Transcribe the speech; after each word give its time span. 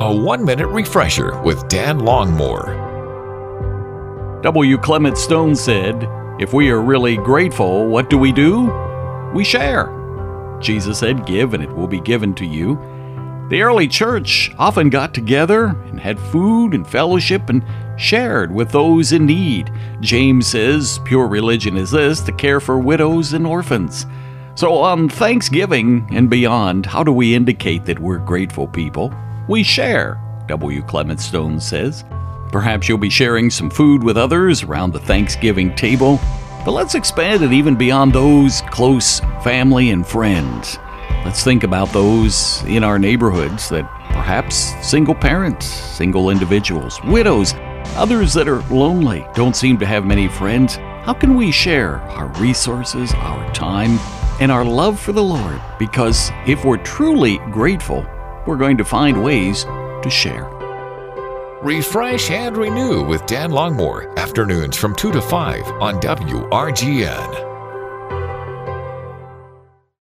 A 0.00 0.14
one 0.14 0.44
minute 0.44 0.68
refresher 0.68 1.36
with 1.42 1.66
Dan 1.66 1.98
Longmore. 1.98 2.86
W. 4.42 4.78
Clement 4.78 5.18
Stone 5.18 5.56
said, 5.56 6.06
If 6.38 6.52
we 6.52 6.70
are 6.70 6.80
really 6.80 7.16
grateful, 7.16 7.88
what 7.88 8.08
do 8.08 8.16
we 8.16 8.30
do? 8.30 8.70
We 9.34 9.42
share. 9.42 9.90
Jesus 10.60 11.00
said, 11.00 11.26
Give 11.26 11.52
and 11.52 11.64
it 11.64 11.74
will 11.74 11.88
be 11.88 11.98
given 12.00 12.32
to 12.36 12.46
you. 12.46 12.76
The 13.50 13.62
early 13.62 13.88
church 13.88 14.52
often 14.56 14.88
got 14.88 15.14
together 15.14 15.76
and 15.86 15.98
had 15.98 16.20
food 16.20 16.74
and 16.74 16.86
fellowship 16.86 17.48
and 17.48 17.64
shared 18.00 18.54
with 18.54 18.70
those 18.70 19.10
in 19.10 19.26
need. 19.26 19.72
James 19.98 20.46
says, 20.46 21.00
Pure 21.06 21.26
religion 21.26 21.76
is 21.76 21.90
this 21.90 22.20
to 22.20 22.30
care 22.30 22.60
for 22.60 22.78
widows 22.78 23.32
and 23.32 23.44
orphans. 23.44 24.06
So 24.54 24.74
on 24.74 25.08
Thanksgiving 25.08 26.08
and 26.12 26.30
beyond, 26.30 26.86
how 26.86 27.02
do 27.02 27.12
we 27.12 27.34
indicate 27.34 27.84
that 27.86 27.98
we're 27.98 28.18
grateful 28.18 28.68
people? 28.68 29.12
We 29.48 29.62
share, 29.62 30.20
W. 30.48 30.82
Clement 30.82 31.18
Stone 31.18 31.60
says. 31.60 32.04
Perhaps 32.52 32.86
you'll 32.86 32.98
be 32.98 33.08
sharing 33.08 33.48
some 33.48 33.70
food 33.70 34.04
with 34.04 34.18
others 34.18 34.62
around 34.62 34.92
the 34.92 35.00
Thanksgiving 35.00 35.74
table, 35.74 36.20
but 36.66 36.72
let's 36.72 36.94
expand 36.94 37.42
it 37.42 37.52
even 37.52 37.74
beyond 37.74 38.12
those 38.12 38.60
close 38.70 39.20
family 39.42 39.88
and 39.88 40.06
friends. 40.06 40.78
Let's 41.24 41.42
think 41.42 41.64
about 41.64 41.90
those 41.94 42.62
in 42.64 42.84
our 42.84 42.98
neighborhoods 42.98 43.70
that 43.70 43.90
perhaps 44.10 44.74
single 44.86 45.14
parents, 45.14 45.64
single 45.64 46.28
individuals, 46.28 47.02
widows, 47.04 47.54
others 47.96 48.34
that 48.34 48.48
are 48.48 48.60
lonely, 48.68 49.26
don't 49.34 49.56
seem 49.56 49.78
to 49.78 49.86
have 49.86 50.04
many 50.04 50.28
friends. 50.28 50.76
How 50.76 51.14
can 51.14 51.36
we 51.36 51.52
share 51.52 51.96
our 52.00 52.26
resources, 52.38 53.14
our 53.14 53.50
time, 53.54 53.98
and 54.40 54.52
our 54.52 54.64
love 54.64 55.00
for 55.00 55.12
the 55.12 55.24
Lord? 55.24 55.58
Because 55.78 56.30
if 56.46 56.66
we're 56.66 56.76
truly 56.76 57.38
grateful, 57.50 58.06
we're 58.48 58.56
going 58.56 58.78
to 58.78 58.84
find 58.84 59.22
ways 59.22 59.64
to 59.64 60.08
share. 60.08 60.48
Refresh 61.62 62.30
and 62.30 62.56
renew 62.56 63.04
with 63.04 63.26
Dan 63.26 63.50
Longmore, 63.50 64.16
afternoons 64.16 64.74
from 64.74 64.96
2 64.96 65.12
to 65.12 65.20
5 65.20 65.66
on 65.82 66.00
WRGN. 66.00 67.47